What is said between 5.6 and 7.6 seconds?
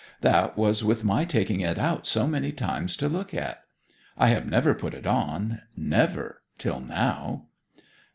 never till now!'